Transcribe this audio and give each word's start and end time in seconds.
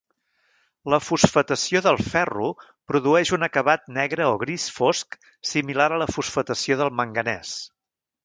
La 0.91 0.97
fosfatació 1.07 1.81
del 1.87 1.99
ferro 2.13 2.47
produeix 2.91 3.33
un 3.37 3.47
acabat 3.49 3.85
negre 3.99 4.25
o 4.31 4.33
gris 4.45 4.67
fosc 4.79 5.17
similar 5.53 5.89
a 5.97 6.03
la 6.05 6.11
fosfatació 6.15 6.79
del 6.83 6.93
manganès. 7.03 7.53